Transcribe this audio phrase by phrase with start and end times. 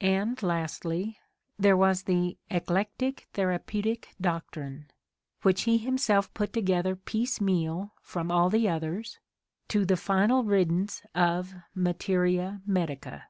[0.00, 1.18] And lastly,
[1.58, 4.88] there was the "eclectic therapeutic doctrine"
[5.42, 9.18] which he himself put together piecemeal from all the others,
[9.70, 13.24] to the final riddance of materia medica.